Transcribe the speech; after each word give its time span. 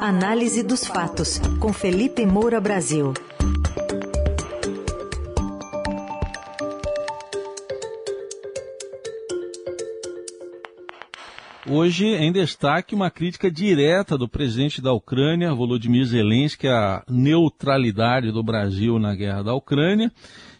Análise 0.00 0.62
dos 0.62 0.86
fatos, 0.86 1.40
com 1.58 1.72
Felipe 1.72 2.24
Moura 2.24 2.60
Brasil. 2.60 3.12
Hoje, 11.68 12.06
em 12.06 12.30
destaque, 12.30 12.94
uma 12.94 13.10
crítica 13.10 13.50
direta 13.50 14.16
do 14.16 14.28
presidente 14.28 14.80
da 14.80 14.92
Ucrânia, 14.92 15.52
Volodymyr 15.52 16.04
Zelensky, 16.04 16.68
à 16.68 17.02
neutralidade 17.08 18.30
do 18.30 18.42
Brasil 18.42 19.00
na 19.00 19.16
guerra 19.16 19.42
da 19.42 19.54
Ucrânia. 19.54 20.12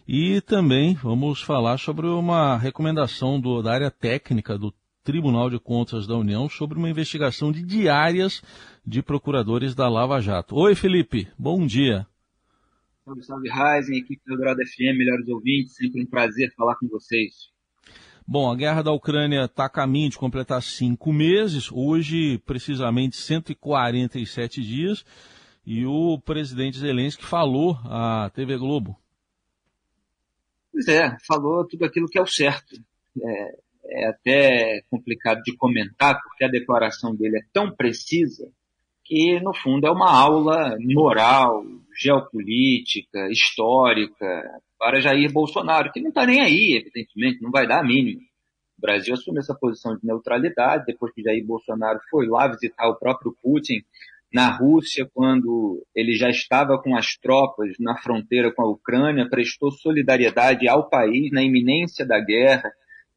E 0.05 0.41
também 0.41 0.95
vamos 0.95 1.41
falar 1.41 1.77
sobre 1.77 2.07
uma 2.07 2.57
recomendação 2.57 3.39
do, 3.39 3.61
da 3.61 3.71
área 3.71 3.89
técnica 3.89 4.57
do 4.57 4.73
Tribunal 5.09 5.49
de 5.49 5.59
Contas 5.59 6.05
da 6.05 6.15
União 6.15 6.47
sobre 6.47 6.77
uma 6.77 6.87
investigação 6.87 7.51
de 7.51 7.63
diárias 7.63 8.43
de 8.85 9.01
procuradores 9.01 9.73
da 9.73 9.89
Lava 9.89 10.21
Jato. 10.21 10.55
Oi, 10.55 10.75
Felipe, 10.75 11.27
bom 11.35 11.65
dia. 11.65 12.05
Salve, 13.03 13.23
salve, 13.23 13.49
Ryzen, 13.49 13.97
equipe 13.97 14.21
do 14.23 14.33
Eldorado 14.33 14.59
FM, 14.59 14.95
melhores 14.95 15.27
ouvintes, 15.27 15.73
sempre 15.73 16.03
um 16.03 16.05
prazer 16.05 16.53
falar 16.55 16.75
com 16.75 16.87
vocês. 16.87 17.49
Bom, 18.27 18.51
a 18.51 18.55
guerra 18.55 18.83
da 18.83 18.91
Ucrânia 18.91 19.45
está 19.45 19.65
a 19.65 19.69
caminho 19.69 20.11
de 20.11 20.17
completar 20.19 20.61
cinco 20.61 21.11
meses, 21.11 21.71
hoje 21.71 22.37
precisamente 22.45 23.17
147 23.17 24.61
dias, 24.61 25.03
e 25.65 25.87
o 25.87 26.19
presidente 26.23 26.77
Zelensky 26.77 27.25
falou 27.25 27.79
à 27.85 28.29
TV 28.29 28.59
Globo. 28.59 28.95
Pois 30.71 30.87
é, 30.87 31.17
falou 31.25 31.65
tudo 31.65 31.83
aquilo 31.83 32.05
que 32.05 32.19
é 32.19 32.21
o 32.21 32.27
certo. 32.27 32.75
É, 33.19 33.68
é 33.91 34.07
até 34.07 34.81
complicado 34.89 35.41
de 35.43 35.55
comentar, 35.55 36.21
porque 36.21 36.43
a 36.43 36.49
declaração 36.49 37.15
dele 37.15 37.37
é 37.37 37.45
tão 37.51 37.71
precisa 37.75 38.49
que, 39.03 39.39
no 39.39 39.53
fundo, 39.53 39.87
é 39.87 39.91
uma 39.91 40.11
aula 40.11 40.77
moral, 40.79 41.63
geopolítica, 41.99 43.27
histórica 43.31 44.43
para 44.77 45.01
Jair 45.01 45.31
Bolsonaro, 45.31 45.91
que 45.91 45.99
não 45.99 46.09
está 46.09 46.25
nem 46.25 46.41
aí, 46.41 46.75
evidentemente, 46.75 47.41
não 47.41 47.51
vai 47.51 47.67
dar 47.67 47.79
a 47.79 47.83
mínima. 47.83 48.21
O 48.77 48.81
Brasil 48.81 49.13
assumiu 49.13 49.39
essa 49.39 49.53
posição 49.53 49.97
de 49.97 50.05
neutralidade 50.05 50.85
depois 50.85 51.11
que 51.13 51.21
Jair 51.21 51.45
Bolsonaro 51.45 51.99
foi 52.09 52.27
lá 52.27 52.47
visitar 52.47 52.87
o 52.87 52.95
próprio 52.95 53.35
Putin 53.41 53.83
na 54.31 54.55
Rússia, 54.55 55.09
quando 55.11 55.83
ele 55.93 56.13
já 56.13 56.29
estava 56.29 56.79
com 56.81 56.95
as 56.95 57.15
tropas 57.17 57.73
na 57.79 57.97
fronteira 57.97 58.53
com 58.53 58.61
a 58.61 58.69
Ucrânia, 58.69 59.27
prestou 59.27 59.71
solidariedade 59.71 60.67
ao 60.69 60.87
país 60.87 61.31
na 61.31 61.41
iminência 61.41 62.05
da 62.05 62.19
guerra, 62.19 62.71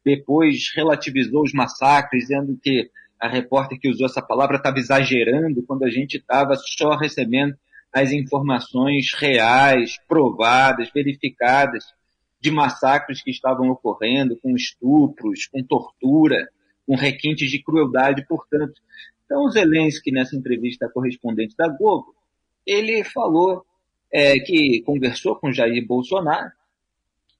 depois 0.05 0.73
relativizou 0.75 1.43
os 1.43 1.53
massacres, 1.53 2.23
dizendo 2.25 2.59
que 2.63 2.91
a 3.21 3.29
repórter 3.29 3.79
que 3.79 3.89
usou 3.89 4.07
essa 4.07 4.21
palavra 4.21 4.57
estava 4.57 4.79
exagerando 4.79 5.63
quando 5.63 5.85
a 5.85 5.91
gente 5.91 6.17
estava 6.17 6.55
só 6.57 6.97
recebendo 6.97 7.55
as 7.93 8.11
informações 8.11 9.13
reais, 9.15 9.97
provadas, 10.09 10.91
verificadas 10.93 11.85
de 12.41 12.51
massacres 12.51 13.23
que 13.23 13.31
estavam 13.31 13.69
ocorrendo, 13.71 14.37
com 14.43 14.57
estupros, 14.57 15.47
com 15.47 15.63
tortura, 15.63 16.49
com 16.87 16.97
requintes 16.97 17.51
de 17.51 17.63
crueldade, 17.63 18.27
portanto. 18.27 18.81
Então, 19.25 19.49
Zelensky, 19.51 20.11
nessa 20.11 20.35
entrevista 20.35 20.89
correspondente 20.89 21.55
da 21.57 21.69
Globo, 21.69 22.15
ele 22.67 23.05
falou 23.05 23.65
é, 24.13 24.39
que 24.41 24.83
conversou 24.83 25.37
com 25.37 25.53
Jair 25.53 25.87
Bolsonaro, 25.87 26.51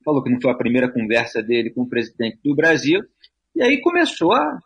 falou 0.05 0.23
que 0.23 0.31
não 0.31 0.41
foi 0.41 0.51
a 0.51 0.57
primeira 0.57 0.91
conversa 0.91 1.43
dele 1.43 1.71
com 1.71 1.83
o 1.83 1.89
presidente 1.89 2.39
do 2.45 2.55
Brasil, 2.55 3.01
e 3.55 3.63
aí 3.63 3.81
começou 3.81 4.33
a 4.33 4.59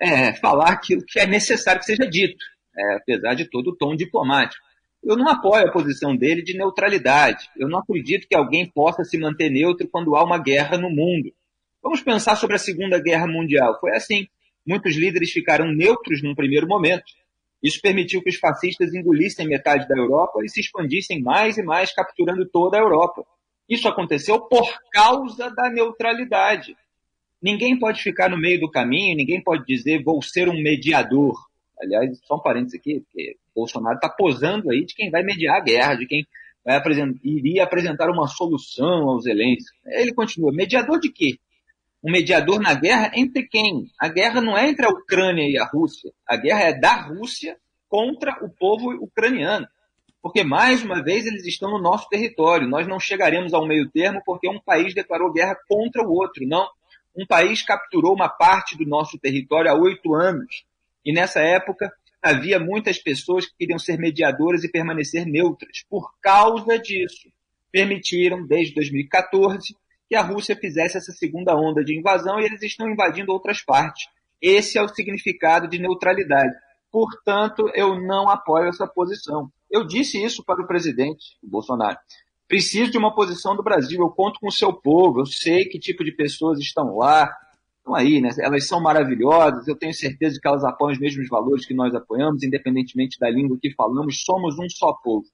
é, 0.00 0.34
falar 0.34 0.70
aquilo 0.70 1.04
que 1.06 1.20
é 1.20 1.26
necessário 1.26 1.80
que 1.80 1.86
seja 1.86 2.06
dito, 2.06 2.44
é, 2.76 2.96
apesar 2.96 3.34
de 3.34 3.48
todo 3.48 3.68
o 3.68 3.76
tom 3.76 3.94
diplomático. 3.94 4.62
Eu 5.02 5.16
não 5.16 5.28
apoio 5.28 5.66
a 5.66 5.70
posição 5.70 6.16
dele 6.16 6.42
de 6.42 6.56
neutralidade. 6.56 7.50
Eu 7.58 7.68
não 7.68 7.78
acredito 7.78 8.26
que 8.26 8.34
alguém 8.34 8.66
possa 8.66 9.04
se 9.04 9.18
manter 9.18 9.50
neutro 9.50 9.86
quando 9.88 10.16
há 10.16 10.24
uma 10.24 10.38
guerra 10.38 10.78
no 10.78 10.88
mundo. 10.88 11.30
Vamos 11.82 12.00
pensar 12.02 12.36
sobre 12.36 12.56
a 12.56 12.58
Segunda 12.58 12.98
Guerra 12.98 13.26
Mundial. 13.26 13.78
Foi 13.78 13.94
assim. 13.94 14.26
Muitos 14.66 14.96
líderes 14.96 15.30
ficaram 15.30 15.70
neutros 15.70 16.22
num 16.22 16.34
primeiro 16.34 16.66
momento. 16.66 17.04
Isso 17.62 17.80
permitiu 17.82 18.22
que 18.22 18.30
os 18.30 18.36
fascistas 18.36 18.94
engolissem 18.94 19.46
metade 19.46 19.86
da 19.86 19.96
Europa 19.96 20.40
e 20.42 20.48
se 20.48 20.60
expandissem 20.60 21.20
mais 21.22 21.58
e 21.58 21.62
mais, 21.62 21.94
capturando 21.94 22.46
toda 22.46 22.78
a 22.78 22.80
Europa. 22.80 23.26
Isso 23.68 23.88
aconteceu 23.88 24.40
por 24.40 24.66
causa 24.92 25.50
da 25.50 25.70
neutralidade. 25.70 26.76
Ninguém 27.42 27.78
pode 27.78 28.02
ficar 28.02 28.30
no 28.30 28.38
meio 28.38 28.60
do 28.60 28.70
caminho, 28.70 29.16
ninguém 29.16 29.42
pode 29.42 29.64
dizer 29.66 30.02
vou 30.02 30.22
ser 30.22 30.48
um 30.48 30.62
mediador. 30.62 31.34
Aliás, 31.80 32.18
só 32.24 32.36
um 32.36 32.40
parênteses 32.40 32.78
aqui, 32.78 33.00
porque 33.00 33.36
Bolsonaro 33.54 33.96
está 33.96 34.08
posando 34.08 34.70
aí 34.70 34.84
de 34.84 34.94
quem 34.94 35.10
vai 35.10 35.22
mediar 35.22 35.56
a 35.56 35.60
guerra, 35.60 35.94
de 35.94 36.06
quem 36.06 36.26
vai 36.64 36.76
apresentar, 36.76 37.18
iria 37.22 37.64
apresentar 37.64 38.08
uma 38.10 38.26
solução 38.26 39.08
aos 39.08 39.24
Zelensky. 39.24 39.76
Ele 39.86 40.14
continua, 40.14 40.52
mediador 40.52 40.98
de 40.98 41.10
quê? 41.10 41.38
Um 42.02 42.10
mediador 42.10 42.60
na 42.60 42.74
guerra 42.74 43.12
entre 43.14 43.46
quem? 43.46 43.90
A 43.98 44.08
guerra 44.08 44.40
não 44.40 44.56
é 44.56 44.68
entre 44.68 44.86
a 44.86 44.90
Ucrânia 44.90 45.48
e 45.48 45.58
a 45.58 45.64
Rússia. 45.64 46.12
A 46.26 46.36
guerra 46.36 46.60
é 46.60 46.72
da 46.72 46.94
Rússia 46.94 47.56
contra 47.88 48.44
o 48.44 48.48
povo 48.48 48.90
ucraniano. 48.90 49.66
Porque, 50.24 50.42
mais 50.42 50.82
uma 50.82 51.02
vez, 51.02 51.26
eles 51.26 51.44
estão 51.44 51.70
no 51.70 51.78
nosso 51.78 52.08
território. 52.08 52.66
Nós 52.66 52.88
não 52.88 52.98
chegaremos 52.98 53.52
ao 53.52 53.66
meio 53.66 53.90
termo 53.90 54.22
porque 54.24 54.48
um 54.48 54.58
país 54.58 54.94
declarou 54.94 55.30
guerra 55.30 55.54
contra 55.68 56.02
o 56.02 56.10
outro. 56.10 56.46
Não. 56.46 56.66
Um 57.14 57.26
país 57.26 57.60
capturou 57.60 58.14
uma 58.14 58.30
parte 58.30 58.74
do 58.74 58.86
nosso 58.86 59.18
território 59.18 59.70
há 59.70 59.74
oito 59.74 60.14
anos. 60.14 60.64
E 61.04 61.12
nessa 61.12 61.40
época 61.40 61.92
havia 62.22 62.58
muitas 62.58 62.98
pessoas 62.98 63.44
que 63.44 63.54
queriam 63.58 63.78
ser 63.78 63.98
mediadoras 63.98 64.64
e 64.64 64.70
permanecer 64.70 65.26
neutras. 65.26 65.84
Por 65.90 66.10
causa 66.22 66.78
disso, 66.78 67.28
permitiram, 67.70 68.46
desde 68.46 68.74
2014, 68.76 69.76
que 70.08 70.16
a 70.16 70.22
Rússia 70.22 70.56
fizesse 70.56 70.96
essa 70.96 71.12
segunda 71.12 71.54
onda 71.54 71.84
de 71.84 71.98
invasão 71.98 72.40
e 72.40 72.46
eles 72.46 72.62
estão 72.62 72.88
invadindo 72.88 73.30
outras 73.30 73.62
partes. 73.62 74.06
Esse 74.40 74.78
é 74.78 74.82
o 74.82 74.88
significado 74.88 75.68
de 75.68 75.78
neutralidade. 75.78 76.54
Portanto, 76.90 77.70
eu 77.74 78.00
não 78.00 78.30
apoio 78.30 78.68
essa 78.68 78.86
posição. 78.86 79.50
Eu 79.74 79.84
disse 79.84 80.22
isso 80.22 80.44
para 80.44 80.62
o 80.62 80.66
presidente 80.68 81.36
o 81.42 81.48
Bolsonaro. 81.48 81.98
Preciso 82.46 82.92
de 82.92 82.98
uma 82.98 83.12
posição 83.12 83.56
do 83.56 83.62
Brasil. 83.62 84.00
Eu 84.00 84.10
conto 84.10 84.38
com 84.38 84.46
o 84.46 84.52
seu 84.52 84.72
povo. 84.72 85.20
Eu 85.20 85.26
sei 85.26 85.64
que 85.64 85.80
tipo 85.80 86.04
de 86.04 86.12
pessoas 86.12 86.60
estão 86.60 86.96
lá 86.96 87.28
estão 87.78 87.94
aí, 87.94 88.20
né? 88.20 88.30
Elas 88.38 88.68
são 88.68 88.80
maravilhosas, 88.80 89.68
eu 89.68 89.76
tenho 89.76 89.92
certeza 89.92 90.34
de 90.34 90.40
que 90.40 90.48
elas 90.48 90.64
apoiam 90.64 90.92
os 90.92 90.98
mesmos 90.98 91.28
valores 91.28 91.66
que 91.66 91.74
nós 91.74 91.94
apoiamos, 91.94 92.42
independentemente 92.42 93.18
da 93.18 93.28
língua 93.28 93.58
que 93.60 93.70
falamos, 93.74 94.22
somos 94.22 94.58
um 94.58 94.68
só 94.70 94.94
povo. 95.02 95.26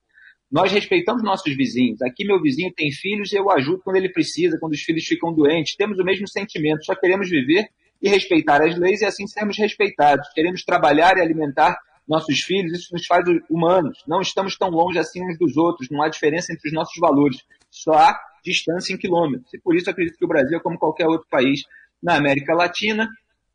Nós 0.50 0.72
respeitamos 0.72 1.22
nossos 1.22 1.56
vizinhos. 1.56 2.02
Aqui 2.02 2.24
meu 2.24 2.42
vizinho 2.42 2.72
tem 2.74 2.90
filhos 2.90 3.32
e 3.32 3.36
eu 3.36 3.48
ajudo 3.50 3.82
quando 3.84 3.96
ele 3.96 4.08
precisa, 4.08 4.58
quando 4.58 4.72
os 4.72 4.80
filhos 4.80 5.04
ficam 5.04 5.32
doentes. 5.32 5.76
Temos 5.76 5.98
o 6.00 6.04
mesmo 6.04 6.26
sentimento, 6.26 6.84
só 6.84 6.94
queremos 6.96 7.30
viver 7.30 7.68
e 8.02 8.08
respeitar 8.08 8.60
as 8.60 8.76
leis 8.76 9.00
e 9.00 9.04
assim 9.04 9.28
sermos 9.28 9.56
respeitados. 9.56 10.28
Queremos 10.34 10.64
trabalhar 10.64 11.16
e 11.18 11.20
alimentar 11.20 11.78
nossos 12.10 12.40
filhos, 12.40 12.72
isso 12.72 12.92
nos 12.92 13.06
faz 13.06 13.24
humanos. 13.48 14.02
Não 14.06 14.20
estamos 14.20 14.56
tão 14.56 14.68
longe 14.68 14.98
assim 14.98 15.24
uns 15.24 15.38
dos 15.38 15.56
outros, 15.56 15.88
não 15.90 16.02
há 16.02 16.08
diferença 16.08 16.52
entre 16.52 16.68
os 16.68 16.74
nossos 16.74 16.98
valores, 16.98 17.38
só 17.70 17.92
há 17.92 18.20
distância 18.44 18.92
em 18.92 18.98
quilômetros. 18.98 19.54
E 19.54 19.60
por 19.60 19.76
isso 19.76 19.88
acredito 19.88 20.18
que 20.18 20.24
o 20.24 20.28
Brasil, 20.28 20.60
como 20.60 20.78
qualquer 20.78 21.06
outro 21.06 21.28
país, 21.30 21.62
na 22.02 22.16
América 22.16 22.54
Latina. 22.54 23.08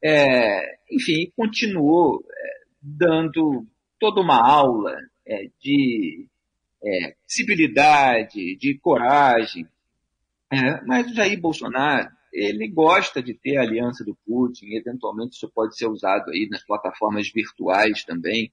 É, 0.04 0.78
enfim, 0.92 1.32
continuou 1.36 2.24
é, 2.30 2.66
dando 2.82 3.66
toda 4.00 4.22
uma 4.22 4.40
aula 4.40 4.96
é, 5.28 5.48
de 5.60 6.28
é, 6.84 7.16
civilidade, 7.28 8.56
de 8.58 8.78
coragem. 8.80 9.68
É, 10.52 10.82
mas 10.86 11.10
o 11.10 11.16
Jair 11.16 11.40
Bolsonaro, 11.40 12.10
ele 12.36 12.68
gosta 12.68 13.24
de 13.24 13.34
ter 13.34 13.58
a 13.58 13.62
aliança 13.62 14.04
do 14.04 14.14
Putin, 14.26 14.76
eventualmente 14.76 15.36
isso 15.36 15.50
pode 15.50 15.78
ser 15.78 15.88
usado 15.88 16.32
aí 16.32 16.48
nas 16.52 16.64
plataformas 16.66 17.32
virtuais 17.32 18.04
também. 18.04 18.52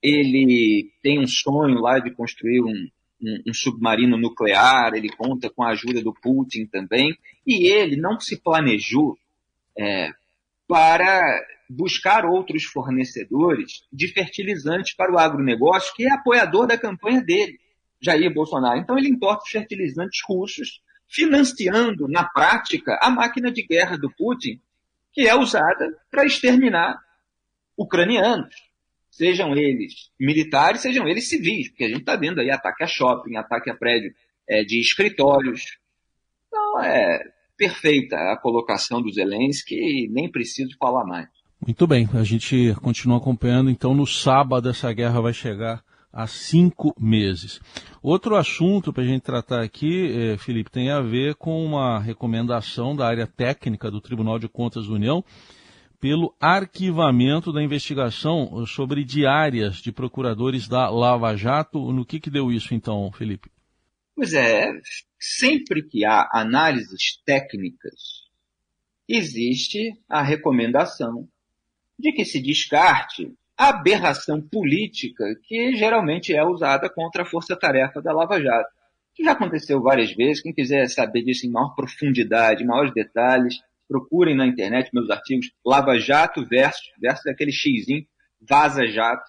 Ele 0.00 0.92
tem 1.02 1.18
um 1.18 1.26
sonho 1.26 1.80
lá 1.80 1.98
de 1.98 2.12
construir 2.12 2.62
um, 2.62 2.88
um, 3.20 3.42
um, 3.48 3.52
submarino 3.52 4.16
nuclear, 4.16 4.94
ele 4.94 5.08
conta 5.08 5.50
com 5.50 5.64
a 5.64 5.70
ajuda 5.70 6.00
do 6.00 6.14
Putin 6.14 6.66
também, 6.66 7.18
e 7.44 7.66
ele 7.66 7.96
não 7.96 8.20
se 8.20 8.40
planejou 8.40 9.18
é, 9.76 10.12
para 10.68 11.20
buscar 11.68 12.24
outros 12.24 12.64
fornecedores 12.64 13.84
de 13.92 14.06
fertilizantes 14.06 14.94
para 14.94 15.12
o 15.12 15.18
agronegócio, 15.18 15.92
que 15.94 16.04
é 16.04 16.12
apoiador 16.12 16.68
da 16.68 16.78
campanha 16.78 17.20
dele, 17.20 17.58
Jair 18.00 18.32
Bolsonaro. 18.32 18.78
Então 18.78 18.96
ele 18.96 19.08
importa 19.08 19.42
os 19.44 19.50
fertilizantes 19.50 20.20
russos, 20.24 20.80
financiando, 21.08 22.06
na 22.08 22.24
prática, 22.24 22.98
a 23.00 23.10
máquina 23.10 23.50
de 23.50 23.66
guerra 23.66 23.96
do 23.96 24.10
Putin, 24.10 24.60
que 25.12 25.26
é 25.26 25.34
usada 25.34 25.96
para 26.10 26.26
exterminar 26.26 26.98
ucranianos 27.76 28.68
sejam 29.18 29.56
eles 29.56 30.10
militares, 30.18 30.80
sejam 30.80 31.08
eles 31.08 31.28
civis, 31.28 31.68
porque 31.68 31.84
a 31.84 31.88
gente 31.88 32.00
está 32.00 32.14
vendo 32.14 32.40
aí 32.40 32.50
ataque 32.50 32.84
a 32.84 32.86
shopping, 32.86 33.36
ataque 33.36 33.68
a 33.68 33.74
prédio 33.74 34.14
é, 34.48 34.62
de 34.62 34.80
escritórios. 34.80 35.76
Então, 36.46 36.80
é 36.80 37.20
perfeita 37.56 38.16
a 38.16 38.36
colocação 38.36 39.02
do 39.02 39.12
Zelensky 39.12 39.74
e 39.74 40.08
nem 40.08 40.30
preciso 40.30 40.76
falar 40.78 41.04
mais. 41.04 41.28
Muito 41.60 41.84
bem, 41.88 42.08
a 42.14 42.22
gente 42.22 42.72
continua 42.80 43.18
acompanhando. 43.18 43.68
Então, 43.68 43.92
no 43.92 44.06
sábado, 44.06 44.70
essa 44.70 44.92
guerra 44.92 45.20
vai 45.20 45.32
chegar 45.32 45.82
a 46.12 46.26
cinco 46.26 46.94
meses. 46.98 47.60
Outro 48.02 48.36
assunto 48.36 48.92
para 48.92 49.02
a 49.02 49.06
gente 49.06 49.22
tratar 49.22 49.62
aqui, 49.62 50.10
eh, 50.10 50.36
Felipe, 50.38 50.70
tem 50.70 50.90
a 50.90 51.00
ver 51.00 51.34
com 51.34 51.64
uma 51.64 51.98
recomendação 51.98 52.96
da 52.96 53.06
área 53.06 53.26
técnica 53.26 53.90
do 53.90 54.00
Tribunal 54.00 54.38
de 54.38 54.48
Contas 54.48 54.86
da 54.86 54.94
União 54.94 55.24
pelo 56.00 56.34
arquivamento 56.40 57.52
da 57.52 57.62
investigação 57.62 58.64
sobre 58.66 59.04
diárias 59.04 59.76
de 59.76 59.90
procuradores 59.90 60.68
da 60.68 60.88
Lava 60.88 61.34
Jato. 61.36 61.92
No 61.92 62.04
que, 62.04 62.20
que 62.20 62.30
deu 62.30 62.52
isso, 62.52 62.74
então, 62.74 63.10
Felipe? 63.12 63.50
Pois 64.14 64.32
é, 64.32 64.68
sempre 65.18 65.82
que 65.82 66.04
há 66.04 66.28
análises 66.32 67.20
técnicas, 67.24 68.26
existe 69.08 69.92
a 70.08 70.22
recomendação 70.22 71.28
de 71.98 72.12
que 72.12 72.24
se 72.24 72.40
descarte 72.40 73.32
aberração 73.58 74.40
política 74.40 75.24
que 75.42 75.74
geralmente 75.74 76.32
é 76.32 76.44
usada 76.44 76.88
contra 76.88 77.22
a 77.24 77.26
força-tarefa 77.26 78.00
da 78.00 78.12
Lava 78.12 78.40
Jato. 78.40 78.70
Que 79.12 79.24
já 79.24 79.32
aconteceu 79.32 79.82
várias 79.82 80.14
vezes, 80.14 80.40
quem 80.40 80.54
quiser 80.54 80.88
saber 80.88 81.24
disso 81.24 81.44
em 81.44 81.50
maior 81.50 81.74
profundidade, 81.74 82.64
maiores 82.64 82.94
detalhes, 82.94 83.56
procurem 83.88 84.36
na 84.36 84.46
internet 84.46 84.90
meus 84.92 85.10
artigos 85.10 85.50
Lava 85.66 85.98
Jato 85.98 86.46
versus, 86.46 86.92
versus 87.00 87.26
aquele 87.26 87.50
xizinho, 87.50 88.06
Vaza 88.40 88.86
Jato. 88.86 89.28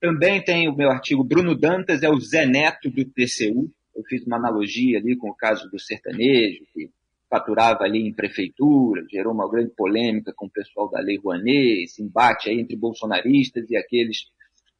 Também 0.00 0.42
tem 0.42 0.68
o 0.68 0.74
meu 0.74 0.90
artigo 0.90 1.22
Bruno 1.22 1.54
Dantas 1.54 2.02
é 2.02 2.08
o 2.08 2.18
Zé 2.18 2.44
Neto 2.44 2.90
do 2.90 3.04
TCU. 3.04 3.70
Eu 3.94 4.02
fiz 4.08 4.26
uma 4.26 4.36
analogia 4.36 4.98
ali 4.98 5.16
com 5.16 5.30
o 5.30 5.36
caso 5.36 5.70
do 5.70 5.78
sertanejo, 5.78 6.64
que 6.72 6.90
faturava 7.34 7.82
ali 7.82 8.06
em 8.06 8.14
prefeitura, 8.14 9.04
gerou 9.10 9.32
uma 9.32 9.50
grande 9.50 9.72
polêmica 9.74 10.32
com 10.36 10.46
o 10.46 10.50
pessoal 10.50 10.88
da 10.88 11.00
Lei 11.00 11.18
Rouanet, 11.18 11.82
esse 11.82 12.00
embate 12.00 12.48
aí 12.48 12.60
entre 12.60 12.76
bolsonaristas 12.76 13.68
e 13.68 13.76
aqueles 13.76 14.18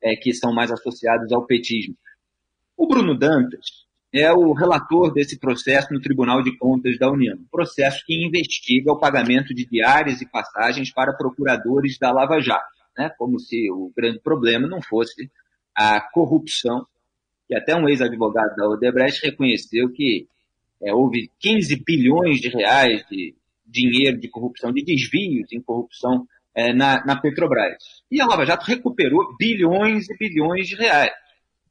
é, 0.00 0.14
que 0.14 0.32
são 0.32 0.54
mais 0.54 0.70
associados 0.70 1.32
ao 1.32 1.44
petismo. 1.44 1.96
O 2.76 2.86
Bruno 2.86 3.18
Dantas, 3.18 3.84
é 4.12 4.32
o 4.32 4.52
relator 4.52 5.12
desse 5.12 5.40
processo 5.40 5.92
no 5.92 6.00
Tribunal 6.00 6.40
de 6.40 6.56
Contas 6.56 6.96
da 6.96 7.10
União, 7.10 7.36
processo 7.50 8.00
que 8.06 8.24
investiga 8.24 8.92
o 8.92 8.98
pagamento 8.98 9.52
de 9.52 9.66
diárias 9.66 10.20
e 10.20 10.30
passagens 10.30 10.92
para 10.92 11.16
procuradores 11.16 11.98
da 11.98 12.12
Lava 12.12 12.40
Jato, 12.40 12.64
né? 12.96 13.10
como 13.18 13.40
se 13.40 13.68
o 13.72 13.90
grande 13.96 14.20
problema 14.20 14.68
não 14.68 14.80
fosse 14.80 15.28
a 15.76 16.00
corrupção, 16.00 16.86
que 17.48 17.56
até 17.56 17.74
um 17.74 17.88
ex-advogado 17.88 18.54
da 18.54 18.68
Odebrecht 18.68 19.20
reconheceu 19.26 19.92
que 19.92 20.28
é, 20.84 20.92
houve 20.92 21.30
15 21.40 21.82
bilhões 21.84 22.40
de 22.40 22.48
reais 22.48 23.04
de 23.10 23.34
dinheiro 23.66 24.20
de 24.20 24.28
corrupção, 24.28 24.70
de 24.70 24.84
desvios 24.84 25.50
em 25.50 25.60
corrupção 25.60 26.28
é, 26.54 26.72
na, 26.72 27.04
na 27.04 27.20
Petrobras. 27.20 28.02
E 28.10 28.20
a 28.20 28.26
Lava 28.26 28.44
Jato 28.44 28.66
recuperou 28.66 29.34
bilhões 29.38 30.08
e 30.08 30.16
bilhões 30.16 30.68
de 30.68 30.76
reais. 30.76 31.12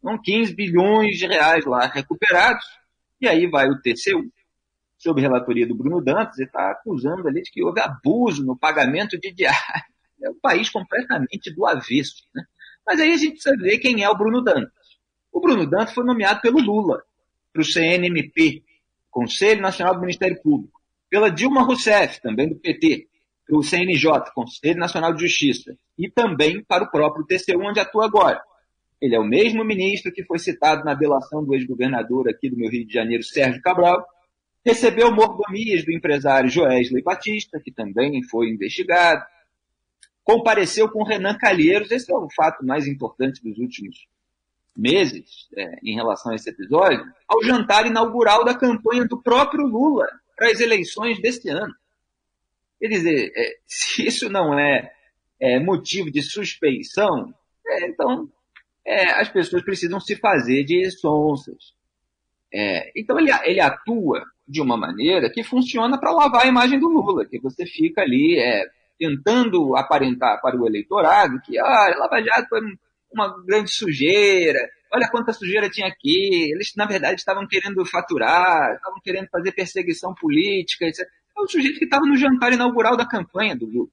São 0.02 0.20
15 0.22 0.56
bilhões 0.56 1.18
de 1.18 1.28
reais 1.28 1.64
lá 1.66 1.86
recuperados. 1.86 2.66
E 3.22 3.28
aí 3.28 3.48
vai 3.48 3.70
o 3.70 3.80
TCU, 3.80 4.30
sob 4.98 5.22
relatoria 5.22 5.66
do 5.66 5.76
Bruno 5.76 6.02
Dantas, 6.02 6.40
e 6.40 6.44
está 6.44 6.72
acusando 6.72 7.28
ali 7.28 7.42
de 7.42 7.52
que 7.52 7.64
houve 7.64 7.80
abuso 7.80 8.44
no 8.44 8.58
pagamento 8.58 9.18
de 9.18 9.32
diário. 9.32 9.94
É 10.22 10.30
o 10.30 10.36
país 10.36 10.70
completamente 10.70 11.54
do 11.54 11.66
avesso. 11.66 12.24
Né? 12.34 12.44
Mas 12.86 13.00
aí 13.00 13.12
a 13.12 13.18
gente 13.18 13.34
precisa 13.34 13.56
ver 13.58 13.78
quem 13.78 14.04
é 14.04 14.10
o 14.10 14.18
Bruno 14.18 14.42
Dantas. 14.42 14.72
O 15.32 15.40
Bruno 15.40 15.66
Dantas 15.70 15.94
foi 15.94 16.04
nomeado 16.04 16.42
pelo 16.42 16.60
Lula 16.60 17.04
para 17.54 17.62
o 17.62 17.66
CNMP, 17.66 18.63
Conselho 19.14 19.62
Nacional 19.62 19.94
do 19.94 20.02
Ministério 20.02 20.42
Público, 20.42 20.82
pela 21.08 21.30
Dilma 21.30 21.62
Rousseff, 21.62 22.20
também 22.20 22.50
do 22.50 22.56
PT, 22.56 23.08
para 23.46 23.58
o 23.58 23.62
CNJ, 23.62 24.32
Conselho 24.34 24.80
Nacional 24.80 25.14
de 25.14 25.22
Justiça, 25.22 25.78
e 25.98 26.10
também 26.10 26.64
para 26.64 26.84
o 26.84 26.90
próprio 26.90 27.24
TCU, 27.24 27.62
onde 27.62 27.80
atua 27.80 28.06
agora. 28.06 28.42
Ele 29.00 29.16
é 29.16 29.20
o 29.20 29.24
mesmo 29.24 29.64
ministro 29.64 30.12
que 30.12 30.24
foi 30.24 30.40
citado 30.40 30.84
na 30.84 30.96
delação 30.96 31.44
do 31.46 31.54
ex-governador 31.54 32.28
aqui 32.28 32.50
do 32.50 32.58
meu 32.58 32.72
Rio 32.72 32.88
de 32.88 32.94
Janeiro, 32.94 33.22
Sérgio 33.22 33.62
Cabral. 33.62 34.04
Recebeu 34.66 35.14
mordomias 35.14 35.86
do 35.86 35.92
empresário 35.92 36.50
Joesley 36.50 37.04
Batista, 37.04 37.60
que 37.64 37.72
também 37.72 38.24
foi 38.24 38.50
investigado. 38.50 39.24
Compareceu 40.24 40.90
com 40.90 41.04
Renan 41.04 41.38
Calheiros, 41.38 41.92
esse 41.92 42.12
é 42.12 42.16
o 42.16 42.30
fato 42.34 42.66
mais 42.66 42.88
importante 42.88 43.44
dos 43.44 43.60
últimos 43.60 44.08
meses 44.76 45.48
é, 45.56 45.80
em 45.84 45.96
relação 45.96 46.32
a 46.32 46.36
esse 46.36 46.50
episódio, 46.50 47.06
ao 47.28 47.44
jantar 47.44 47.86
inaugural 47.86 48.44
da 48.44 48.58
campanha 48.58 49.06
do 49.06 49.22
próprio 49.22 49.66
Lula 49.66 50.08
para 50.36 50.50
as 50.50 50.60
eleições 50.60 51.22
deste 51.22 51.50
ano. 51.50 51.74
Quer 52.80 52.88
dizer, 52.88 53.32
é, 53.36 53.58
se 53.66 54.06
isso 54.06 54.30
não 54.30 54.58
é, 54.58 54.92
é 55.40 55.60
motivo 55.60 56.12
de 56.12 56.22
suspeição, 56.22 57.34
é, 57.66 57.88
então 57.88 58.30
é, 58.86 59.12
as 59.14 59.30
pessoas 59.30 59.64
precisam 59.64 60.00
se 60.00 60.16
fazer 60.16 60.64
de 60.64 60.90
sonsas. 60.92 61.74
É, 62.52 62.92
então 62.96 63.20
ele, 63.20 63.32
ele 63.44 63.60
atua 63.60 64.24
de 64.48 64.62
uma 64.62 64.76
maneira 64.76 65.30
que 65.30 65.44
funciona 65.44 66.00
para 66.00 66.12
lavar 66.12 66.46
a 66.46 66.50
imagem 66.50 66.80
do 66.80 66.90
Lula, 66.90 67.26
que 67.26 67.40
você 67.40 67.66
fica 67.66 68.02
ali 68.02 68.38
tentando 69.00 69.76
aparentar 69.76 70.40
para 70.42 70.60
o 70.60 70.68
eleitorado 70.68 71.42
que 71.42 71.58
ah, 71.58 71.96
Lava 71.98 72.22
Jato 72.22 72.50
foi 72.50 72.62
uma 73.14 73.44
grande 73.44 73.72
sujeira, 73.72 74.60
olha 74.94 75.10
quanta 75.10 75.34
sujeira 75.34 75.70
tinha 75.70 75.88
aqui, 75.88 76.52
eles 76.52 76.74
na 76.76 76.86
verdade 76.86 77.20
estavam 77.20 77.48
querendo 77.48 77.86
faturar, 77.86 78.76
estavam 78.76 79.00
querendo 79.02 79.28
fazer 79.30 79.52
perseguição 79.52 80.14
política, 80.14 80.86
etc. 80.86 81.08
É 81.36 81.42
o 81.42 81.48
sujeito 81.48 81.80
que 81.80 81.86
estava 81.86 82.06
no 82.06 82.16
jantar 82.16 82.54
inaugural 82.54 82.96
da 82.96 83.08
campanha 83.08 83.56
do 83.56 83.66
Lula. 83.66 83.90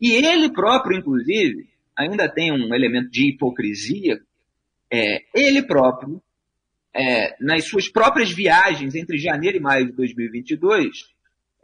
E 0.00 0.12
ele 0.12 0.52
próprio, 0.52 0.98
inclusive, 0.98 1.68
ainda 1.96 2.28
tem 2.28 2.52
um 2.52 2.74
elemento 2.74 3.10
de 3.10 3.30
hipocrisia. 3.30 4.20
É, 4.90 5.24
ele 5.34 5.62
próprio, 5.62 6.22
é, 6.94 7.36
nas 7.40 7.64
suas 7.64 7.88
próprias 7.88 8.30
viagens 8.30 8.94
entre 8.94 9.18
janeiro 9.18 9.56
e 9.56 9.60
maio 9.60 9.86
de 9.86 9.92
2022, 9.92 11.12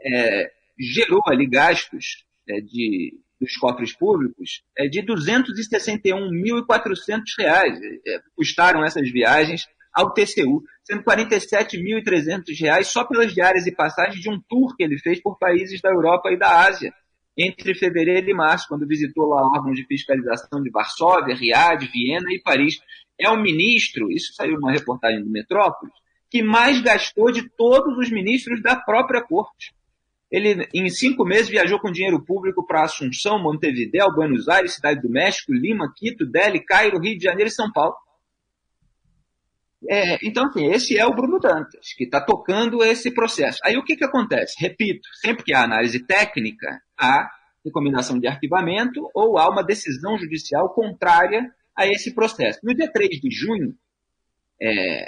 é, 0.00 0.52
gerou 0.78 1.22
ali 1.26 1.46
gastos 1.46 2.24
é, 2.48 2.60
de, 2.60 3.18
dos 3.40 3.56
cofres 3.56 3.96
públicos 3.96 4.62
é, 4.76 4.88
de 4.88 5.00
261.400 5.02 7.22
reais. 7.38 7.78
É, 8.06 8.20
custaram 8.36 8.84
essas 8.84 9.10
viagens 9.10 9.66
ao 9.92 10.12
TCU, 10.12 10.62
sendo 10.82 11.04
47.300 11.04 12.60
reais 12.60 12.88
só 12.88 13.04
pelas 13.04 13.32
diárias 13.32 13.64
e 13.66 13.72
passagens 13.72 14.20
de 14.20 14.28
um 14.28 14.40
tour 14.48 14.76
que 14.76 14.82
ele 14.82 14.98
fez 14.98 15.22
por 15.22 15.38
países 15.38 15.80
da 15.80 15.90
Europa 15.90 16.32
e 16.32 16.36
da 16.36 16.66
Ásia 16.66 16.92
entre 17.36 17.74
fevereiro 17.74 18.30
e 18.30 18.34
março, 18.34 18.68
quando 18.68 18.86
visitou 18.86 19.26
lá 19.26 19.42
órgãos 19.42 19.76
de 19.76 19.84
fiscalização 19.86 20.62
de 20.62 20.70
Varsóvia, 20.70 21.34
Riad, 21.34 21.84
Viena 21.92 22.32
e 22.32 22.40
Paris. 22.40 22.78
É 23.18 23.28
o 23.28 23.40
ministro, 23.40 24.10
isso 24.10 24.34
saiu 24.34 24.54
numa 24.54 24.72
reportagem 24.72 25.22
do 25.22 25.30
Metrópolis, 25.30 25.94
que 26.30 26.42
mais 26.42 26.80
gastou 26.80 27.32
de 27.32 27.48
todos 27.56 27.96
os 27.98 28.10
ministros 28.10 28.62
da 28.62 28.76
própria 28.76 29.22
corte. 29.22 29.74
Ele, 30.34 30.68
em 30.74 30.90
cinco 30.90 31.24
meses, 31.24 31.48
viajou 31.48 31.78
com 31.78 31.92
dinheiro 31.92 32.20
público 32.24 32.66
para 32.66 32.82
Assunção, 32.82 33.40
Montevideo, 33.40 34.12
Buenos 34.12 34.48
Aires, 34.48 34.74
Cidade 34.74 35.00
do 35.00 35.08
México, 35.08 35.52
Lima, 35.52 35.92
Quito, 35.94 36.26
Delhi, 36.26 36.58
Cairo, 36.64 36.98
Rio 36.98 37.16
de 37.16 37.22
Janeiro 37.22 37.48
e 37.48 37.54
São 37.54 37.70
Paulo. 37.70 37.94
É, 39.88 40.18
então, 40.26 40.46
assim, 40.46 40.66
esse 40.72 40.98
é 40.98 41.06
o 41.06 41.14
Bruno 41.14 41.38
Dantas, 41.38 41.92
que 41.96 42.02
está 42.02 42.20
tocando 42.20 42.82
esse 42.82 43.14
processo. 43.14 43.60
Aí 43.64 43.76
o 43.76 43.84
que, 43.84 43.94
que 43.94 44.04
acontece? 44.04 44.54
Repito, 44.58 45.08
sempre 45.20 45.44
que 45.44 45.54
há 45.54 45.62
análise 45.62 46.04
técnica, 46.04 46.80
há 46.98 47.30
recomendação 47.64 48.18
de 48.18 48.26
arquivamento 48.26 49.08
ou 49.14 49.38
há 49.38 49.48
uma 49.48 49.62
decisão 49.62 50.18
judicial 50.18 50.74
contrária 50.74 51.48
a 51.78 51.86
esse 51.86 52.12
processo. 52.12 52.58
No 52.64 52.74
dia 52.74 52.90
3 52.90 53.20
de 53.20 53.30
junho, 53.30 53.72
é, 54.60 55.06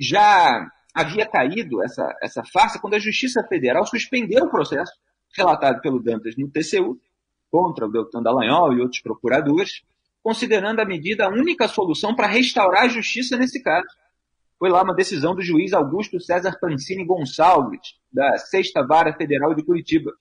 já 0.00 0.68
havia 0.94 1.26
caído 1.26 1.82
essa, 1.82 2.16
essa 2.22 2.44
farsa 2.44 2.78
quando 2.78 2.94
a 2.94 2.98
Justiça 2.98 3.42
Federal 3.48 3.84
suspendeu 3.86 4.44
o 4.44 4.50
processo 4.50 4.92
relatado 5.36 5.80
pelo 5.80 6.00
Dantas 6.00 6.36
no 6.36 6.48
TCU 6.48 6.98
contra 7.50 7.86
o 7.86 7.90
Deltan 7.90 8.22
Dallagnol 8.22 8.72
e 8.72 8.80
outros 8.80 9.00
procuradores, 9.00 9.82
considerando 10.22 10.80
a 10.80 10.84
medida 10.84 11.26
a 11.26 11.28
única 11.28 11.66
solução 11.66 12.14
para 12.14 12.28
restaurar 12.28 12.84
a 12.84 12.88
justiça 12.88 13.36
nesse 13.36 13.62
caso 13.62 13.88
foi 14.58 14.70
lá 14.70 14.82
uma 14.82 14.94
decisão 14.94 15.34
do 15.34 15.42
juiz 15.42 15.72
Augusto 15.72 16.20
César 16.20 16.56
Pancini 16.60 17.04
Gonçalves, 17.04 17.96
da 18.12 18.38
Sexta 18.38 18.82
Vara 18.82 19.12
Federal 19.12 19.54
de 19.54 19.62
Curitiba. 19.62 20.12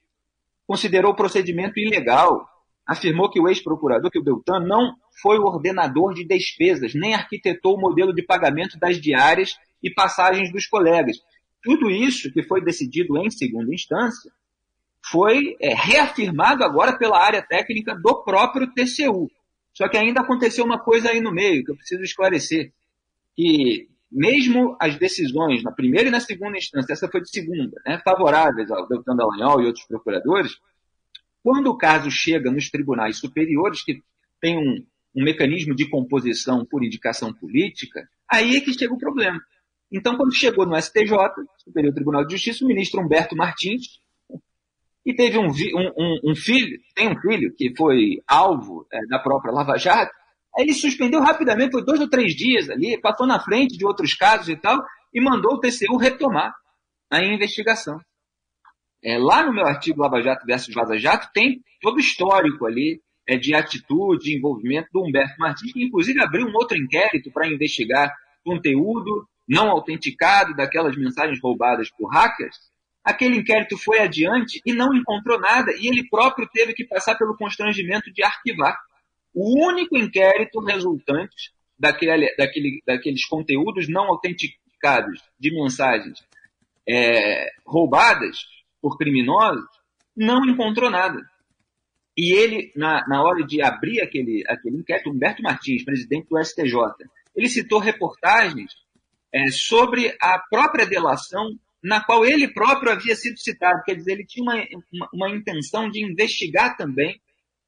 Considerou 0.68 1.12
o 1.12 1.16
procedimento 1.16 1.80
ilegal, 1.80 2.46
afirmou 2.86 3.30
que 3.30 3.40
o 3.40 3.48
ex-procurador, 3.48 4.12
que 4.12 4.20
o 4.20 4.24
Beltan, 4.24 4.60
não 4.60 4.96
foi 5.22 5.38
o 5.38 5.44
ordenador 5.44 6.14
de 6.14 6.26
despesas, 6.26 6.94
nem 6.94 7.14
arquitetou 7.14 7.78
o 7.78 7.80
modelo 7.80 8.14
de 8.14 8.22
pagamento 8.22 8.78
das 8.78 9.00
diárias 9.00 9.56
e 9.84 9.94
passagens 9.94 10.52
dos 10.52 10.66
colegas. 10.66 11.18
Tudo 11.62 11.92
isso 11.92 12.32
que 12.32 12.42
foi 12.44 12.64
decidido 12.64 13.18
em 13.18 13.30
segunda 13.30 13.74
instância 13.74 14.32
foi 15.12 15.58
é, 15.60 15.74
reafirmado 15.74 16.64
agora 16.64 16.98
pela 16.98 17.20
área 17.20 17.42
técnica 17.42 17.94
do 17.96 18.24
próprio 18.24 18.72
TCU. 18.74 19.30
Só 19.74 19.88
que 19.90 19.98
ainda 19.98 20.22
aconteceu 20.22 20.64
uma 20.64 20.80
coisa 20.80 21.10
aí 21.10 21.20
no 21.20 21.32
meio 21.32 21.64
que 21.64 21.72
eu 21.72 21.76
preciso 21.76 22.04
esclarecer. 22.04 22.72
Que 23.36 23.90
mesmo 24.12 24.78
as 24.80 24.98
decisões 24.98 25.64
na 25.64 25.72
primeira 25.72 26.08
e 26.08 26.12
na 26.12 26.20
segunda 26.20 26.58
instância, 26.58 26.94
essa 26.94 27.10
foi 27.10 27.22
de 27.22 27.30
segunda, 27.30 27.82
né, 27.86 28.00
favoráveis 28.06 28.70
ao 28.70 28.88
Deltan 28.88 29.16
Dallagnol 29.16 29.62
e 29.62 29.66
outros 29.66 29.86
procuradores, 29.86 30.56
Quando 31.42 31.68
o 31.68 31.78
caso 31.78 32.10
chega 32.10 32.50
nos 32.50 32.70
tribunais 32.70 33.18
superiores, 33.18 33.84
que 33.84 34.02
tem 34.40 34.58
um, 34.58 34.86
um 35.16 35.24
mecanismo 35.24 35.76
de 35.76 35.90
composição 35.90 36.66
por 36.66 36.86
indicação 36.86 37.34
política, 37.34 38.08
aí 38.32 38.56
é 38.56 38.62
que 38.62 38.72
chega 38.72 38.94
o 38.94 38.98
problema. 38.98 39.42
Então, 39.94 40.18
quando 40.18 40.34
chegou 40.34 40.66
no 40.66 40.76
STJ, 40.76 41.14
Superior 41.64 41.94
Tribunal 41.94 42.26
de 42.26 42.34
Justiça, 42.34 42.66
o 42.66 42.68
ministro 42.68 43.00
Humberto 43.00 43.36
Martins, 43.36 44.00
e 45.06 45.14
teve 45.14 45.38
um, 45.38 45.48
um, 45.48 46.32
um 46.32 46.36
filho, 46.36 46.80
tem 46.96 47.10
um 47.10 47.20
filho 47.20 47.54
que 47.56 47.76
foi 47.78 48.22
alvo 48.28 48.88
é, 48.92 49.06
da 49.08 49.20
própria 49.20 49.54
Lava 49.54 49.78
Jato, 49.78 50.12
ele 50.58 50.74
suspendeu 50.74 51.22
rapidamente, 51.22 51.72
foi 51.72 51.84
dois 51.84 52.00
ou 52.00 52.10
três 52.10 52.34
dias 52.34 52.70
ali, 52.70 53.00
passou 53.00 53.28
na 53.28 53.40
frente 53.40 53.78
de 53.78 53.86
outros 53.86 54.14
casos 54.14 54.50
e 54.50 54.56
tal, 54.56 54.84
e 55.14 55.22
mandou 55.22 55.54
o 55.54 55.60
TCU 55.60 55.98
retomar 55.98 56.54
a 57.12 57.24
investigação. 57.24 58.00
É, 59.04 59.18
lá 59.20 59.46
no 59.46 59.54
meu 59.54 59.66
artigo 59.66 60.02
Lava 60.02 60.22
Jato 60.22 60.46
versus 60.46 60.74
Vaza 60.74 60.98
Jato 60.98 61.30
tem 61.34 61.62
todo 61.82 61.98
o 61.98 62.00
histórico 62.00 62.66
ali 62.66 63.02
é, 63.28 63.38
de 63.38 63.54
atitude, 63.54 64.24
de 64.24 64.38
envolvimento 64.38 64.88
do 64.92 65.04
Humberto 65.04 65.36
Martins, 65.38 65.72
que 65.72 65.84
inclusive 65.84 66.20
abriu 66.22 66.48
um 66.48 66.56
outro 66.56 66.78
inquérito 66.78 67.32
para 67.32 67.48
investigar 67.48 68.12
conteúdo 68.44 69.28
não 69.48 69.70
autenticado 69.70 70.56
daquelas 70.56 70.96
mensagens 70.96 71.40
roubadas 71.42 71.90
por 71.92 72.08
hackers. 72.12 72.58
Aquele 73.04 73.38
inquérito 73.38 73.78
foi 73.78 74.00
adiante 74.00 74.62
e 74.66 74.74
não 74.74 74.94
encontrou 74.94 75.40
nada, 75.40 75.72
e 75.78 75.88
ele 75.88 76.08
próprio 76.08 76.48
teve 76.52 76.74
que 76.74 76.86
passar 76.86 77.18
pelo 77.18 77.36
constrangimento 77.36 78.12
de 78.12 78.24
arquivar. 78.24 78.78
O 79.34 79.68
único 79.68 79.98
inquérito 79.98 80.60
resultante 80.60 81.52
daquele, 81.78 82.34
daquele, 82.38 82.82
daqueles 82.86 83.26
conteúdos 83.26 83.90
não 83.90 84.06
autenticados 84.06 85.22
de 85.38 85.54
mensagens 85.54 86.24
é, 86.88 87.50
roubadas 87.66 88.38
por 88.82 88.98
criminosos 88.98 89.66
não 90.16 90.46
encontrou 90.46 90.90
nada. 90.90 91.20
E 92.16 92.32
ele, 92.32 92.72
na, 92.76 93.06
na 93.08 93.24
hora 93.24 93.44
de 93.44 93.62
abrir 93.62 94.02
aquele, 94.02 94.44
aquele 94.48 94.78
inquérito, 94.78 95.10
Humberto 95.10 95.42
Martins, 95.42 95.84
presidente 95.84 96.28
do 96.30 96.42
STJ, 96.44 96.76
ele 97.36 97.50
citou 97.50 97.80
reportagens 97.80 98.72
é, 99.34 99.50
sobre 99.52 100.16
a 100.22 100.40
própria 100.50 100.86
delação 100.86 101.58
na 101.84 102.04
qual 102.04 102.26
ele 102.26 102.48
próprio 102.48 102.92
havia 102.92 103.16
sido 103.16 103.38
citado. 103.38 103.84
Quer 103.84 103.96
dizer, 103.96 104.14
ele 104.14 104.26
tinha 104.26 104.44
uma, 104.44 104.56
uma, 104.92 105.10
uma 105.14 105.30
intenção 105.36 105.90
de 105.90 106.04
investigar 106.04 106.78
também 106.78 107.20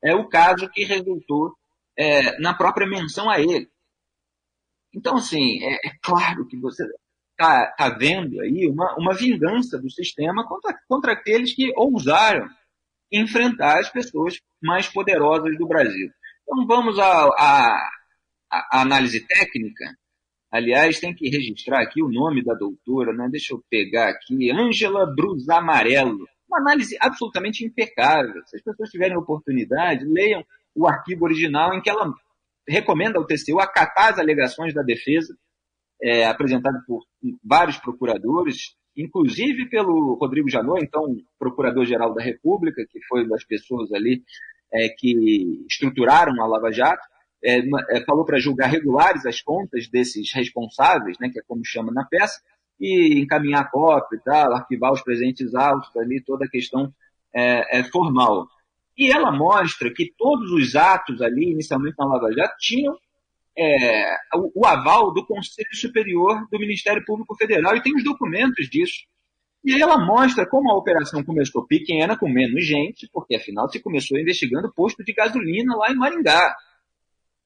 é, 0.04 0.14
o 0.16 0.28
caso 0.28 0.70
que 0.70 0.84
resultou 0.84 1.54
é, 1.98 2.40
na 2.40 2.54
própria 2.54 2.88
menção 2.88 3.30
a 3.30 3.40
ele. 3.40 3.70
Então, 4.94 5.18
assim, 5.18 5.62
é, 5.64 5.88
é 5.88 5.92
claro 6.02 6.48
que 6.48 6.56
você 6.58 6.86
está 7.32 7.68
tá 7.72 7.90
vendo 7.90 8.40
aí 8.40 8.68
uma, 8.70 8.96
uma 8.98 9.14
vingança 9.14 9.78
do 9.78 9.90
sistema 9.90 10.48
contra, 10.48 10.80
contra 10.88 11.12
aqueles 11.12 11.54
que 11.54 11.74
ousaram 11.76 12.48
enfrentar 13.12 13.80
as 13.80 13.90
pessoas 13.90 14.40
mais 14.62 14.88
poderosas 14.88 15.58
do 15.58 15.68
Brasil. 15.68 16.10
Então 16.44 16.66
vamos 16.66 16.98
à, 17.00 17.90
análise 18.72 19.26
técnica. 19.28 19.86
Aliás, 20.56 21.02
tem 21.02 21.14
que 21.14 21.28
registrar 21.28 21.82
aqui 21.82 22.02
o 22.02 22.10
nome 22.10 22.42
da 22.42 22.54
doutora, 22.54 23.12
né? 23.12 23.28
Deixa 23.30 23.54
eu 23.54 23.62
pegar 23.70 24.08
aqui, 24.08 24.50
Ângela 24.50 25.06
Brusamarello. 25.06 26.26
Uma 26.48 26.60
análise 26.60 26.96
absolutamente 27.02 27.66
impecável. 27.66 28.42
Se 28.46 28.56
as 28.56 28.64
pessoas 28.64 28.90
tiverem 28.90 29.18
oportunidade, 29.18 30.06
leiam 30.06 30.46
o 30.74 30.88
arquivo 30.88 31.26
original 31.26 31.74
em 31.74 31.82
que 31.82 31.90
ela 31.90 32.10
recomenda 32.66 33.20
ao 33.20 33.26
TCU 33.26 33.60
acatar 33.60 34.14
as 34.14 34.20
alegações 34.20 34.74
da 34.74 34.82
defesa, 34.82 35.36
é, 36.02 36.26
apresentadas 36.26 36.82
por 36.86 37.04
vários 37.44 37.78
procuradores, 37.78 38.78
inclusive 38.96 39.70
pelo 39.70 40.14
Rodrigo 40.14 40.50
Janot, 40.50 40.82
então 40.82 41.18
procurador-geral 41.38 42.14
da 42.14 42.24
República, 42.24 42.82
que 42.90 43.04
foi 43.10 43.28
das 43.28 43.44
pessoas 43.44 43.92
ali 43.92 44.24
é, 44.74 44.88
que 44.88 45.66
estruturaram 45.70 46.42
a 46.42 46.48
Lava 46.48 46.72
Jato, 46.72 47.06
é, 47.46 47.60
é, 47.98 48.04
falou 48.06 48.26
para 48.26 48.40
julgar 48.40 48.68
regulares 48.68 49.26
as 49.26 49.42
contas 49.42 49.88
desses 49.88 50.34
responsáveis, 50.34 51.18
né, 51.20 51.30
que 51.30 51.40
é 51.40 51.44
como 51.48 51.64
chama 51.64 51.92
na 51.92 52.04
peça, 52.04 52.42
e 52.80 53.20
encaminhar 53.20 53.62
a 53.62 53.70
cópia 53.70 54.18
e 54.18 54.20
tal, 54.20 54.54
arquivar 54.54 54.92
os 54.92 55.02
presentes 55.02 55.54
altos 55.54 55.96
ali, 55.96 56.22
toda 56.22 56.46
a 56.46 56.50
questão 56.50 56.92
é, 57.34 57.80
é, 57.80 57.84
formal. 57.84 58.48
E 58.98 59.12
ela 59.12 59.32
mostra 59.32 59.94
que 59.94 60.12
todos 60.18 60.52
os 60.52 60.76
atos 60.76 61.22
ali, 61.22 61.52
inicialmente 61.52 61.96
na 61.98 62.06
Lava 62.06 62.32
Jato, 62.34 62.56
tinham 62.60 62.98
é, 63.58 64.18
o, 64.36 64.62
o, 64.62 64.66
aval 64.66 65.14
do 65.14 65.26
Conselho 65.26 65.74
Superior 65.74 66.48
do 66.52 66.60
Ministério 66.60 67.04
Público 67.06 67.36
Federal, 67.36 67.76
e 67.76 67.82
tem 67.82 67.96
os 67.96 68.04
documentos 68.04 68.70
disso. 68.70 69.06
E 69.64 69.74
aí 69.74 69.82
ela 69.82 69.98
mostra 69.98 70.46
como 70.46 70.72
a 70.72 70.78
operação 70.78 71.24
começou 71.24 71.66
pequena, 71.66 72.18
com 72.18 72.30
menos 72.30 72.66
gente, 72.66 73.10
porque 73.12 73.36
afinal 73.36 73.70
se 73.70 73.80
começou 73.80 74.20
investigando 74.20 74.72
posto 74.74 75.04
de 75.04 75.14
gasolina 75.14 75.76
lá 75.76 75.92
em 75.92 75.96
Maringá. 75.96 76.56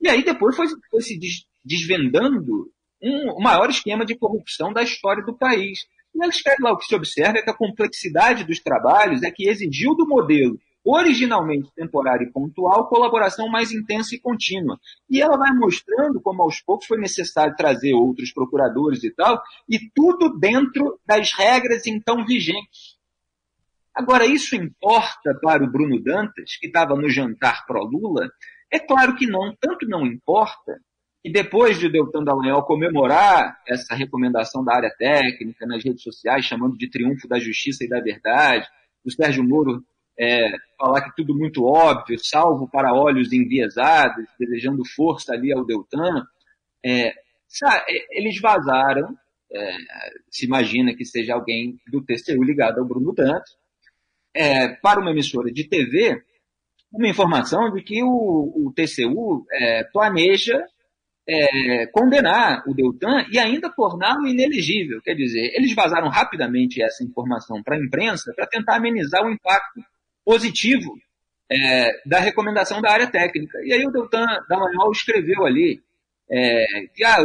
E 0.01 0.09
aí 0.09 0.23
depois 0.23 0.55
foi, 0.55 0.67
foi 0.89 1.01
se 1.01 1.19
desvendando 1.63 2.71
um, 3.01 3.31
o 3.31 3.41
maior 3.41 3.69
esquema 3.69 4.05
de 4.05 4.15
corrupção 4.15 4.71
da 4.71 4.83
história 4.83 5.23
do 5.23 5.37
país. 5.37 5.79
E 6.13 6.19
lá 6.61 6.71
o 6.71 6.77
que 6.77 6.85
se 6.85 6.95
observa 6.95 7.37
é 7.37 7.41
que 7.41 7.49
a 7.49 7.57
complexidade 7.57 8.43
dos 8.43 8.59
trabalhos 8.59 9.23
é 9.23 9.31
que 9.31 9.47
exigiu 9.47 9.95
do 9.95 10.07
modelo 10.07 10.57
originalmente 10.83 11.69
temporária 11.75 12.25
e 12.25 12.31
pontual, 12.31 12.87
colaboração 12.87 13.47
mais 13.49 13.71
intensa 13.71 14.15
e 14.15 14.19
contínua. 14.19 14.79
E 15.09 15.21
ela 15.21 15.37
vai 15.37 15.51
mostrando 15.53 16.21
como 16.21 16.41
aos 16.41 16.61
poucos 16.61 16.87
foi 16.87 16.97
necessário 16.97 17.55
trazer 17.55 17.93
outros 17.93 18.31
procuradores 18.31 19.03
e 19.03 19.11
tal, 19.11 19.41
e 19.67 19.79
tudo 19.93 20.37
dentro 20.39 20.99
das 21.05 21.31
regras 21.33 21.85
então 21.85 22.25
vigentes. 22.25 22.97
Agora, 23.93 24.25
isso 24.25 24.55
importa 24.55 25.37
para 25.41 25.63
o 25.63 25.69
Bruno 25.69 26.01
Dantas, 26.01 26.55
que 26.59 26.67
estava 26.67 26.95
no 26.95 27.09
jantar 27.09 27.65
pró-Lula? 27.65 28.29
É 28.71 28.79
claro 28.79 29.15
que 29.15 29.25
não, 29.25 29.55
tanto 29.59 29.87
não 29.87 30.05
importa 30.05 30.79
que 31.23 31.31
depois 31.31 31.77
de 31.79 31.89
Deltan 31.89 32.23
Dallagnol 32.23 32.63
comemorar 32.63 33.59
essa 33.67 33.93
recomendação 33.95 34.63
da 34.63 34.75
área 34.75 34.93
técnica 34.97 35.65
nas 35.65 35.83
redes 35.83 36.01
sociais, 36.01 36.45
chamando 36.45 36.77
de 36.77 36.89
triunfo 36.89 37.27
da 37.27 37.39
justiça 37.39 37.83
e 37.83 37.89
da 37.89 37.99
verdade, 37.99 38.67
o 39.03 39.11
Sérgio 39.11 39.43
Moro 39.43 39.83
é, 40.17 40.51
falar 40.77 41.01
que 41.01 41.15
tudo 41.15 41.33
muito 41.33 41.63
óbvio, 41.63 42.17
salvo 42.21 42.69
para 42.69 42.93
olhos 42.93 43.31
enviesados, 43.33 44.25
desejando 44.37 44.83
força 44.85 45.33
ali 45.33 45.51
ao 45.51 45.65
Deltan. 45.65 46.25
É, 46.85 47.13
eles 48.11 48.39
vazaram, 48.39 49.17
é, 49.51 49.77
se 50.29 50.45
imagina 50.45 50.93
que 50.93 51.05
seja 51.05 51.33
alguém 51.33 51.79
do 51.87 52.01
TCU 52.03 52.43
ligado 52.43 52.79
ao 52.79 52.85
Bruno 52.85 53.13
Dantas, 53.13 53.57
é, 54.33 54.69
para 54.75 54.99
uma 54.99 55.11
emissora 55.11 55.51
de 55.51 55.67
TV, 55.67 56.21
uma 56.91 57.07
informação 57.07 57.71
de 57.71 57.83
que 57.83 58.03
o, 58.03 58.67
o 58.67 58.73
TCU 58.75 59.45
é, 59.51 59.83
planeja 59.85 60.63
é, 61.27 61.85
condenar 61.87 62.63
o 62.67 62.73
Deltan 62.73 63.25
e 63.31 63.37
ainda 63.37 63.69
torná-lo 63.69 64.27
inelegível. 64.27 64.99
Quer 65.01 65.13
dizer, 65.13 65.51
eles 65.55 65.73
vazaram 65.75 66.09
rapidamente 66.09 66.81
essa 66.81 67.03
informação 67.03 67.61
para 67.61 67.75
a 67.75 67.79
imprensa 67.79 68.33
para 68.35 68.47
tentar 68.47 68.77
amenizar 68.77 69.23
o 69.23 69.31
impacto 69.31 69.81
positivo 70.25 70.95
é, 71.51 71.89
da 72.05 72.19
recomendação 72.19 72.81
da 72.81 72.91
área 72.91 73.07
técnica. 73.07 73.59
E 73.63 73.73
aí 73.73 73.85
o 73.85 73.91
Deltan 73.91 74.25
Dallagnol 74.47 74.91
escreveu 74.91 75.45
ali 75.45 75.79
é, 76.31 76.65
que 76.93 77.03
ah, 77.03 77.17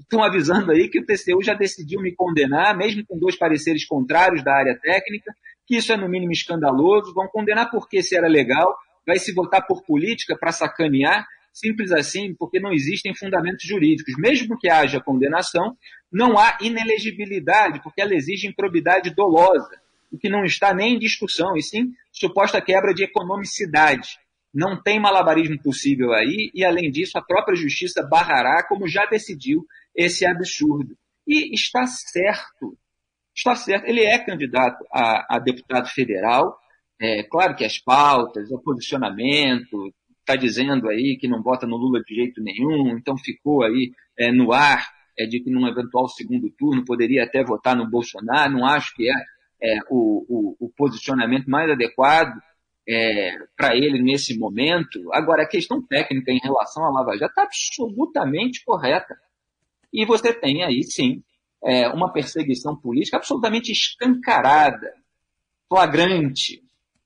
estão 0.00 0.22
avisando 0.22 0.72
aí 0.72 0.88
que 0.88 0.98
o 0.98 1.04
TCU 1.04 1.42
já 1.42 1.54
decidiu 1.54 2.00
me 2.00 2.14
condenar, 2.14 2.76
mesmo 2.76 3.04
com 3.06 3.18
dois 3.18 3.36
pareceres 3.36 3.86
contrários 3.86 4.42
da 4.42 4.54
área 4.54 4.78
técnica, 4.78 5.34
que 5.66 5.76
isso 5.76 5.92
é 5.92 5.96
no 5.96 6.08
mínimo 6.08 6.32
escandaloso, 6.32 7.12
vão 7.12 7.28
condenar 7.28 7.70
porque 7.70 8.02
se 8.02 8.16
era 8.16 8.26
legal, 8.26 8.74
vai 9.08 9.18
se 9.18 9.32
votar 9.32 9.66
por 9.66 9.82
política 9.84 10.36
para 10.38 10.52
sacanear, 10.52 11.26
simples 11.50 11.90
assim, 11.92 12.34
porque 12.34 12.60
não 12.60 12.74
existem 12.74 13.14
fundamentos 13.14 13.66
jurídicos. 13.66 14.12
Mesmo 14.18 14.58
que 14.58 14.68
haja 14.68 15.00
condenação, 15.00 15.74
não 16.12 16.38
há 16.38 16.58
inelegibilidade, 16.60 17.82
porque 17.82 18.02
ela 18.02 18.14
exige 18.14 18.46
improbidade 18.46 19.14
dolosa 19.14 19.80
o 20.12 20.18
que 20.18 20.28
não 20.28 20.44
está 20.44 20.74
nem 20.74 20.96
em 20.96 20.98
discussão, 20.98 21.56
e 21.56 21.62
sim 21.62 21.94
suposta 22.12 22.60
quebra 22.60 22.92
de 22.92 23.02
economicidade. 23.02 24.18
Não 24.52 24.80
tem 24.82 25.00
malabarismo 25.00 25.58
possível 25.62 26.12
aí, 26.12 26.50
e 26.54 26.62
além 26.62 26.90
disso, 26.90 27.16
a 27.16 27.22
própria 27.22 27.56
justiça 27.56 28.02
barrará, 28.02 28.62
como 28.68 28.86
já 28.86 29.06
decidiu, 29.06 29.66
esse 29.96 30.26
absurdo. 30.26 30.96
E 31.26 31.54
está 31.54 31.86
certo, 31.86 32.76
está 33.34 33.54
certo, 33.54 33.86
ele 33.86 34.02
é 34.02 34.18
candidato 34.18 34.84
a, 34.92 35.36
a 35.36 35.38
deputado 35.38 35.88
federal, 35.88 36.58
é 37.00 37.22
claro 37.22 37.54
que 37.54 37.64
as 37.64 37.78
pautas, 37.78 38.50
o 38.50 38.58
posicionamento, 38.58 39.92
está 40.20 40.36
dizendo 40.36 40.88
aí 40.88 41.16
que 41.18 41.28
não 41.28 41.42
vota 41.42 41.66
no 41.66 41.76
Lula 41.76 42.00
de 42.02 42.14
jeito 42.14 42.42
nenhum, 42.42 42.96
então 42.96 43.16
ficou 43.16 43.62
aí 43.62 43.92
é, 44.18 44.30
no 44.32 44.52
ar 44.52 44.86
é, 45.18 45.26
de 45.26 45.40
que 45.40 45.50
num 45.50 45.66
eventual 45.66 46.08
segundo 46.08 46.50
turno 46.50 46.84
poderia 46.84 47.24
até 47.24 47.42
votar 47.42 47.76
no 47.76 47.88
Bolsonaro, 47.88 48.52
não 48.52 48.66
acho 48.66 48.94
que 48.94 49.08
é 49.08 49.14
é, 49.60 49.78
o, 49.90 50.24
o, 50.28 50.66
o, 50.66 50.68
posicionamento 50.70 51.48
mais 51.48 51.70
adequado 51.70 52.32
é, 52.88 53.36
para 53.56 53.76
ele 53.76 54.00
nesse 54.00 54.38
momento. 54.38 55.12
Agora, 55.12 55.42
a 55.42 55.48
questão 55.48 55.82
técnica 55.82 56.30
em 56.30 56.38
relação 56.38 56.84
à 56.84 56.90
Lava 56.90 57.16
Jato 57.16 57.32
está 57.32 57.42
absolutamente 57.42 58.64
correta. 58.64 59.16
E 59.92 60.04
você 60.06 60.32
tem 60.32 60.62
aí, 60.62 60.82
sim, 60.84 61.22
é, 61.64 61.88
uma 61.88 62.12
perseguição 62.12 62.76
política 62.76 63.16
absolutamente 63.16 63.72
escancarada, 63.72 64.92
flagrante, 65.68 66.62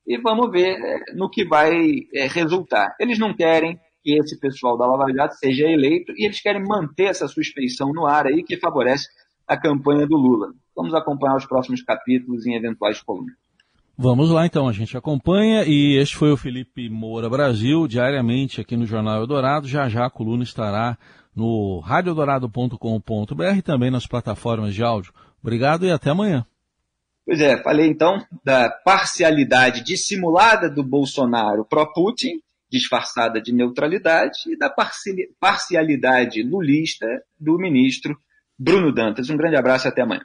e 0.06 0.18
vamos 0.18 0.50
ver 0.50 0.76
é, 0.78 1.14
no 1.14 1.30
que 1.30 1.44
vai 1.44 1.73
é, 2.14 2.26
resultar. 2.26 2.94
Eles 2.99 3.18
não 3.18 3.35
querem 3.35 3.78
que 4.02 4.18
esse 4.18 4.38
pessoal 4.38 4.76
da 4.76 4.87
Lava 4.87 5.12
Jato 5.12 5.35
seja 5.37 5.68
eleito 5.68 6.12
e 6.16 6.26
eles 6.26 6.40
querem 6.40 6.62
manter 6.62 7.04
essa 7.04 7.28
suspeição 7.28 7.92
no 7.92 8.06
ar 8.06 8.26
aí 8.26 8.42
que 8.42 8.56
favorece 8.56 9.09
a 9.47 9.56
campanha 9.56 10.06
do 10.06 10.16
Lula. 10.16 10.49
Vamos 10.75 10.94
acompanhar 10.94 11.37
os 11.37 11.47
próximos 11.47 11.82
capítulos 11.82 12.47
em 12.47 12.54
eventuais 12.54 13.00
colunas. 13.00 13.35
Vamos 13.97 14.30
lá 14.30 14.47
então, 14.47 14.66
a 14.66 14.73
gente 14.73 14.97
acompanha 14.97 15.64
e 15.64 15.97
este 15.99 16.16
foi 16.16 16.32
o 16.32 16.37
Felipe 16.37 16.88
Moura 16.88 17.28
Brasil, 17.28 17.87
diariamente 17.87 18.61
aqui 18.61 18.76
no 18.76 18.87
Jornal 18.87 19.21
Eldorado. 19.21 19.68
Já 19.68 19.88
já 19.88 20.06
a 20.06 20.11
coluna 20.11 20.42
estará 20.42 20.99
no 21.37 21.78
radiodorado.com.br 21.80 23.56
e 23.56 23.62
também 23.62 23.90
nas 23.90 24.06
plataformas 24.06 24.75
de 24.75 24.82
áudio. 24.82 25.12
Obrigado 25.42 25.85
e 25.87 25.90
até 25.90 26.11
amanhã. 26.11 26.47
Pois 27.24 27.40
é, 27.40 27.56
falei 27.62 27.86
então 27.86 28.24
da 28.44 28.68
parcialidade 28.68 29.84
dissimulada 29.84 30.68
do 30.68 30.82
Bolsonaro 30.82 31.64
pró-Putin, 31.64 32.40
disfarçada 32.70 33.40
de 33.40 33.52
neutralidade, 33.52 34.40
e 34.48 34.56
da 34.56 34.74
parcialidade 35.38 36.42
lulista 36.42 37.06
do 37.38 37.56
ministro 37.58 38.18
Bruno 38.58 38.92
Dantas. 38.92 39.30
Um 39.30 39.36
grande 39.36 39.56
abraço 39.56 39.86
e 39.86 39.88
até 39.88 40.02
amanhã. 40.02 40.24